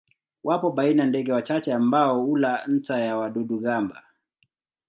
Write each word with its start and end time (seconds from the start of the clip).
Wapo 0.43 0.71
baina 0.71 1.05
ndege 1.05 1.31
wachache 1.33 1.73
ambao 1.73 2.23
hula 2.25 2.65
nta 2.67 2.99
ya 2.99 3.17
wadudu-gamba. 3.17 4.03